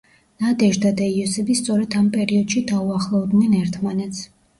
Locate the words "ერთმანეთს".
3.59-4.25